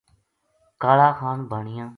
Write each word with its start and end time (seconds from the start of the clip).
کالاخان 0.81 1.39
بانیا 1.49 1.85